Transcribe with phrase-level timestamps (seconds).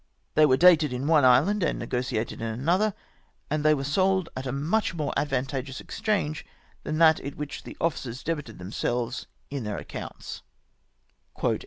[0.33, 2.95] They were dated in one island and negotiated in another;
[3.51, 6.43] and they were sold at a much more advantageous exchange
[6.81, 10.41] than that at which the officers debited themselves in their accounts.''